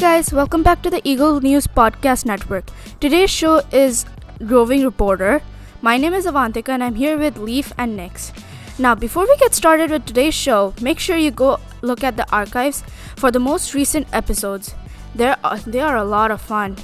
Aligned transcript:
guys, 0.00 0.32
welcome 0.32 0.62
back 0.62 0.80
to 0.80 0.88
the 0.88 1.02
Eagle 1.06 1.42
News 1.42 1.66
Podcast 1.66 2.24
Network. 2.24 2.64
Today's 3.00 3.28
show 3.28 3.60
is 3.70 4.06
Roving 4.40 4.82
Reporter. 4.82 5.42
My 5.82 5.98
name 5.98 6.14
is 6.14 6.24
Avantika 6.24 6.70
and 6.70 6.82
I'm 6.82 6.94
here 6.94 7.18
with 7.18 7.36
Leaf 7.36 7.70
and 7.76 7.98
Nix. 7.98 8.32
Now, 8.78 8.94
before 8.94 9.24
we 9.24 9.36
get 9.36 9.54
started 9.54 9.90
with 9.90 10.06
today's 10.06 10.32
show, 10.32 10.72
make 10.80 10.98
sure 10.98 11.18
you 11.18 11.30
go 11.30 11.60
look 11.82 12.02
at 12.02 12.16
the 12.16 12.26
archives 12.32 12.82
for 13.16 13.30
the 13.30 13.40
most 13.40 13.74
recent 13.74 14.06
episodes. 14.10 14.74
There 15.14 15.36
are, 15.44 15.58
they 15.58 15.80
are 15.80 15.98
a 15.98 16.04
lot 16.04 16.30
of 16.30 16.40
fun. 16.40 16.78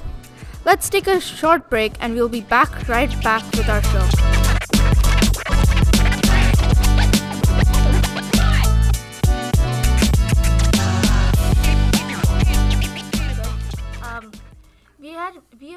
Let's 0.67 0.91
take 0.91 1.07
a 1.07 1.19
short 1.19 1.71
break 1.71 1.95
and 2.01 2.15
we'll 2.15 2.29
be 2.29 2.43
back 2.43 2.87
right 2.87 3.11
back 3.23 3.51
with 3.53 3.71
our 3.71 3.83
show. 3.83 4.46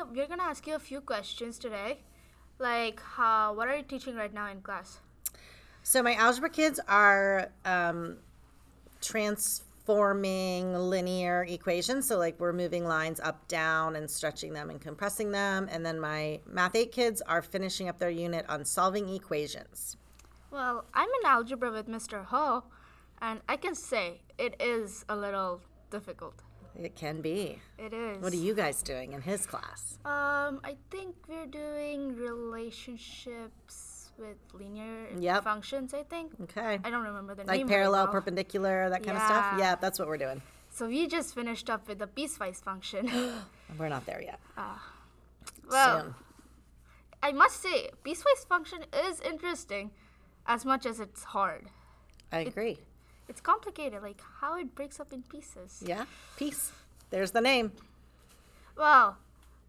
We 0.06 0.18
we're 0.18 0.28
gonna 0.28 0.44
ask 0.44 0.66
you 0.68 0.76
a 0.76 0.80
few 0.80 1.02
questions 1.02 1.58
today, 1.58 2.00
like 2.58 3.02
how 3.02 3.54
what 3.54 3.68
are 3.68 3.76
you 3.76 3.84
teaching 3.84 4.16
right 4.16 4.34
now 4.34 4.50
in 4.50 4.62
class? 4.62 5.00
So 5.84 6.04
my 6.04 6.14
algebra 6.16 6.50
kids 6.50 6.80
are 6.88 7.50
um, 7.66 8.18
transforming 9.02 10.74
linear 10.74 11.46
equations. 11.50 12.08
So 12.08 12.18
like 12.18 12.40
we're 12.40 12.54
moving 12.54 12.86
lines 12.86 13.20
up, 13.20 13.48
down, 13.48 13.96
and 13.96 14.10
stretching 14.10 14.54
them 14.54 14.70
and 14.70 14.80
compressing 14.80 15.32
them. 15.32 15.68
And 15.72 15.86
then 15.86 16.00
my 16.00 16.40
math 16.46 16.76
eight 16.76 16.92
kids 16.92 17.22
are 17.22 17.42
finishing 17.42 17.90
up 17.90 17.98
their 17.98 18.10
unit 18.10 18.46
on 18.50 18.66
solving 18.66 19.10
equations. 19.10 19.98
Well, 20.52 20.86
I'm 20.94 21.10
in 21.22 21.26
algebra 21.26 21.72
with 21.72 21.88
Mr. 21.88 22.26
Ho, 22.26 22.64
and 23.22 23.40
I 23.48 23.56
can 23.56 23.76
say 23.76 24.22
it 24.38 24.56
is 24.60 25.06
a 25.08 25.16
little 25.16 25.62
difficult. 25.92 26.42
It 26.82 26.96
can 26.96 27.22
be. 27.22 27.60
It 27.78 27.94
is. 27.94 28.22
What 28.22 28.32
are 28.32 28.38
you 28.38 28.54
guys 28.54 28.82
doing 28.82 29.12
in 29.14 29.22
his 29.22 29.46
class? 29.46 29.98
Um, 30.06 30.62
I 30.64 30.78
think 30.90 31.14
we're 31.28 31.46
doing 31.46 32.16
relationships 32.16 34.12
with 34.18 34.38
linear 34.54 35.08
Yep. 35.20 35.44
functions. 35.44 35.94
I 35.94 36.04
think. 36.04 36.32
Okay. 36.44 36.80
I 36.84 36.90
don't 36.90 37.04
remember 37.04 37.36
the 37.36 37.44
Like 37.44 37.58
name. 37.58 37.68
Like 37.68 37.74
parallel, 37.76 38.04
well. 38.06 38.12
perpendicular, 38.14 38.90
that 38.90 39.04
kind 39.04 39.18
of 39.18 39.24
stuff? 39.24 39.46
Yeah. 39.54 39.60
Yeah, 39.60 39.76
that's 39.76 40.00
what 40.00 40.08
we're 40.08 40.18
doing. 40.18 40.42
So 40.72 40.88
we 40.88 41.08
just 41.08 41.34
finished 41.36 41.70
up 41.70 41.88
with 41.88 42.00
the 42.00 42.08
piecewise 42.08 42.62
function. 42.64 43.10
We're 43.78 43.90
not 43.90 44.06
there 44.06 44.22
yet. 44.22 44.40
well, 45.70 46.02
Soon. 46.04 46.16
I 47.24 47.32
must 47.32 47.62
say, 47.62 47.90
piecewise 48.06 48.46
function 48.48 48.86
is 49.08 49.20
interesting, 49.22 49.92
as 50.46 50.66
much 50.66 50.86
as 50.86 51.00
it's 51.00 51.24
hard. 51.24 51.68
I 52.32 52.40
agree. 52.42 52.78
It's 53.30 53.40
complicated, 53.42 54.02
like 54.02 54.20
how 54.42 54.58
it 54.58 54.74
breaks 54.76 55.00
up 55.00 55.14
in 55.14 55.22
pieces. 55.22 55.84
Yeah. 55.86 56.06
Peace. 56.36 56.72
There's 57.12 57.32
the 57.32 57.42
name. 57.42 57.72
Well, 58.76 59.18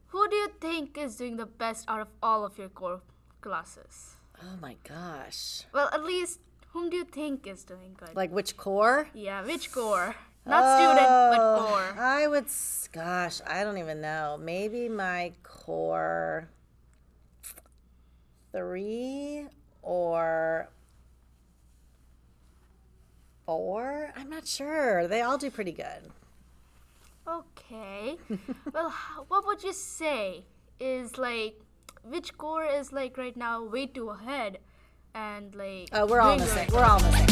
who 0.08 0.28
do 0.28 0.36
you 0.36 0.48
think 0.60 0.96
is 0.96 1.16
doing 1.16 1.36
the 1.36 1.46
best 1.46 1.84
out 1.86 2.00
of 2.00 2.08
all 2.22 2.44
of 2.44 2.56
your 2.58 2.70
core 2.70 3.02
classes? 3.42 4.14
Oh 4.42 4.56
my 4.60 4.76
gosh. 4.88 5.64
Well, 5.74 5.90
at 5.92 6.02
least 6.02 6.40
whom 6.72 6.88
do 6.88 6.96
you 6.96 7.04
think 7.04 7.46
is 7.46 7.62
doing 7.64 7.94
good? 7.98 8.16
Like 8.16 8.30
which 8.32 8.56
core? 8.56 9.08
yeah, 9.14 9.42
which 9.44 9.70
core? 9.72 10.16
Not 10.46 10.64
student, 10.78 11.06
but 11.06 11.38
Oh, 11.38 11.66
core. 11.68 12.02
I 12.02 12.26
would, 12.26 12.46
gosh, 12.92 13.40
I 13.46 13.62
don't 13.62 13.76
even 13.76 14.00
know. 14.00 14.38
Maybe 14.40 14.88
my 14.88 15.32
core 15.42 16.48
three 18.52 19.46
or 19.82 20.68
four. 23.50 24.12
I'm 24.14 24.30
not 24.30 24.46
sure. 24.46 25.08
They 25.08 25.22
all 25.22 25.36
do 25.36 25.50
pretty 25.50 25.72
good. 25.72 26.02
Okay. 27.26 28.16
well, 28.72 28.94
what 29.26 29.44
would 29.44 29.64
you 29.64 29.72
say 29.72 30.44
is 30.78 31.18
like 31.18 31.58
which 32.04 32.38
core 32.38 32.64
is 32.64 32.92
like 32.92 33.18
right 33.18 33.36
now 33.36 33.64
way 33.64 33.86
too 33.86 34.10
ahead, 34.10 34.58
and 35.16 35.52
like 35.56 35.88
Oh, 35.92 36.06
we're 36.06 36.20
all 36.20 36.34
in 36.34 36.38
the 36.38 36.46
same. 36.46 36.68
We're 36.72 36.84
all 36.84 36.98
in 36.98 37.10
the 37.10 37.16
same. 37.16 37.26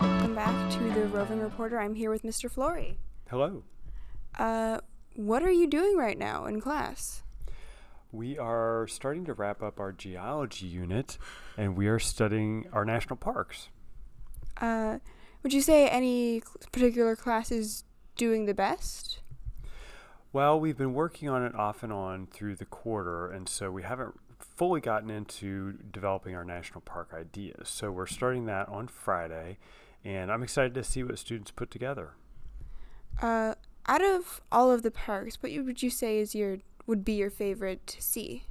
Welcome 0.00 0.34
back 0.34 0.72
to 0.72 0.78
the 0.94 1.06
Roving 1.08 1.40
Reporter. 1.40 1.78
I'm 1.78 1.94
here 1.94 2.08
with 2.08 2.22
Mr. 2.22 2.50
Flory. 2.50 2.96
Hello. 3.28 3.64
Uh, 4.38 4.78
what 5.14 5.42
are 5.42 5.52
you 5.52 5.66
doing 5.66 5.98
right 5.98 6.16
now 6.16 6.46
in 6.46 6.58
class? 6.58 7.21
We 8.12 8.38
are 8.38 8.86
starting 8.88 9.24
to 9.24 9.32
wrap 9.32 9.62
up 9.62 9.80
our 9.80 9.90
geology 9.90 10.66
unit 10.66 11.16
and 11.56 11.76
we 11.76 11.88
are 11.88 11.98
studying 11.98 12.66
our 12.70 12.84
national 12.84 13.16
parks. 13.16 13.70
Uh, 14.60 14.98
would 15.42 15.54
you 15.54 15.62
say 15.62 15.88
any 15.88 16.42
particular 16.72 17.16
class 17.16 17.50
is 17.50 17.84
doing 18.16 18.44
the 18.44 18.52
best? 18.52 19.20
Well, 20.32 20.60
we've 20.60 20.76
been 20.76 20.92
working 20.92 21.28
on 21.28 21.42
it 21.42 21.54
off 21.54 21.82
and 21.82 21.92
on 21.92 22.26
through 22.26 22.56
the 22.56 22.64
quarter, 22.64 23.30
and 23.30 23.46
so 23.48 23.70
we 23.70 23.82
haven't 23.82 24.14
fully 24.38 24.80
gotten 24.80 25.10
into 25.10 25.72
developing 25.90 26.34
our 26.34 26.44
national 26.44 26.80
park 26.80 27.10
ideas. 27.14 27.68
So 27.68 27.90
we're 27.90 28.06
starting 28.06 28.46
that 28.46 28.68
on 28.68 28.88
Friday, 28.88 29.58
and 30.04 30.32
I'm 30.32 30.42
excited 30.42 30.74
to 30.74 30.84
see 30.84 31.02
what 31.02 31.18
students 31.18 31.50
put 31.50 31.70
together. 31.70 32.12
Uh, 33.20 33.54
out 33.86 34.02
of 34.02 34.40
all 34.50 34.70
of 34.70 34.82
the 34.82 34.90
parks, 34.90 35.36
what 35.42 35.52
would 35.52 35.82
you 35.82 35.90
say 35.90 36.18
is 36.18 36.34
your 36.34 36.58
would 36.86 37.04
be 37.04 37.14
your 37.14 37.30
favorite 37.30 37.86
to 37.86 38.02
see? 38.02 38.44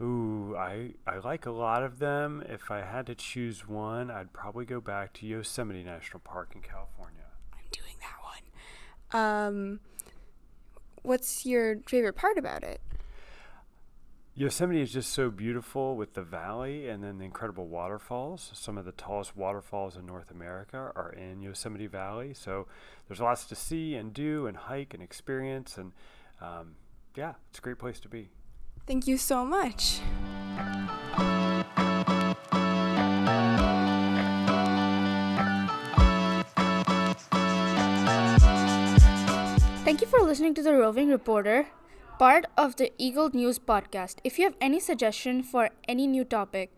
Ooh, 0.00 0.54
I, 0.56 0.94
I 1.06 1.18
like 1.18 1.46
a 1.46 1.50
lot 1.50 1.82
of 1.82 1.98
them. 1.98 2.44
If 2.48 2.70
I 2.70 2.82
had 2.82 3.06
to 3.06 3.14
choose 3.14 3.66
one, 3.66 4.10
I'd 4.10 4.32
probably 4.32 4.64
go 4.64 4.80
back 4.80 5.12
to 5.14 5.26
Yosemite 5.26 5.82
National 5.82 6.20
Park 6.20 6.52
in 6.54 6.60
California. 6.60 7.24
I'm 7.52 7.66
doing 7.72 7.96
that 8.00 8.16
one. 8.22 9.20
Um, 9.20 9.80
what's 11.02 11.44
your 11.44 11.78
favorite 11.86 12.14
part 12.14 12.38
about 12.38 12.62
it? 12.62 12.80
Yosemite 14.38 14.80
is 14.80 14.92
just 14.92 15.12
so 15.12 15.30
beautiful 15.30 15.96
with 15.96 16.14
the 16.14 16.22
valley 16.22 16.88
and 16.88 17.02
then 17.02 17.18
the 17.18 17.24
incredible 17.24 17.66
waterfalls. 17.66 18.52
Some 18.54 18.78
of 18.78 18.84
the 18.84 18.92
tallest 18.92 19.36
waterfalls 19.36 19.96
in 19.96 20.06
North 20.06 20.30
America 20.30 20.92
are 20.94 21.12
in 21.12 21.42
Yosemite 21.42 21.88
Valley. 21.88 22.34
So 22.34 22.68
there's 23.08 23.20
lots 23.20 23.46
to 23.46 23.56
see 23.56 23.96
and 23.96 24.14
do 24.14 24.46
and 24.46 24.56
hike 24.56 24.94
and 24.94 25.02
experience. 25.02 25.76
And 25.76 25.90
um, 26.40 26.76
yeah, 27.18 27.32
it's 27.50 27.58
a 27.58 27.62
great 27.62 27.78
place 27.78 27.98
to 28.00 28.08
be. 28.08 28.30
Thank 28.86 29.08
you 29.08 29.18
so 29.18 29.44
much. 29.44 29.98
Thank 39.84 40.00
you 40.00 40.06
for 40.06 40.20
listening 40.20 40.54
to 40.54 40.62
the 40.62 40.74
Roving 40.74 41.08
Reporter, 41.08 41.66
part 42.20 42.46
of 42.56 42.76
the 42.76 42.92
Eagle 42.98 43.30
News 43.32 43.58
podcast. 43.58 44.18
If 44.22 44.38
you 44.38 44.44
have 44.44 44.54
any 44.60 44.78
suggestion 44.78 45.42
for 45.42 45.70
any 45.88 46.06
new 46.06 46.24
topic 46.24 46.70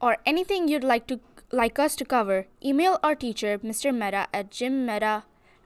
or 0.00 0.16
anything 0.24 0.68
you'd 0.68 0.84
like 0.84 1.06
to 1.08 1.20
like 1.52 1.78
us 1.78 1.96
to 1.96 2.04
cover, 2.06 2.46
email 2.64 2.98
our 3.02 3.14
teacher, 3.14 3.58
Mr. 3.58 3.92
Meta, 3.92 4.26
at 4.32 4.50
jimmeta 4.50 5.24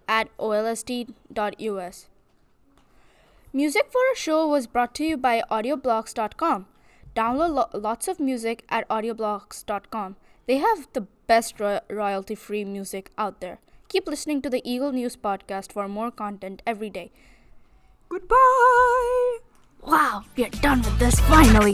at 0.08 0.36
olsd.us. 0.38 2.08
Music 3.56 3.86
for 3.88 4.00
our 4.10 4.16
show 4.16 4.48
was 4.48 4.66
brought 4.66 4.96
to 4.96 5.04
you 5.04 5.16
by 5.16 5.40
audioblocks.com. 5.48 6.66
Download 7.14 7.54
lo- 7.54 7.80
lots 7.80 8.08
of 8.08 8.18
music 8.18 8.64
at 8.68 8.88
audioblocks.com. 8.88 10.16
They 10.48 10.56
have 10.56 10.88
the 10.92 11.02
best 11.28 11.60
ro- 11.60 11.78
royalty 11.88 12.34
free 12.34 12.64
music 12.64 13.12
out 13.16 13.40
there. 13.40 13.60
Keep 13.88 14.08
listening 14.08 14.42
to 14.42 14.50
the 14.50 14.60
Eagle 14.68 14.90
News 14.90 15.16
podcast 15.16 15.70
for 15.70 15.86
more 15.86 16.10
content 16.10 16.62
every 16.66 16.90
day. 16.90 17.12
Goodbye. 18.08 19.38
Wow, 19.82 20.24
we're 20.36 20.48
done 20.50 20.82
with 20.82 20.98
this 20.98 21.20
finally. 21.20 21.72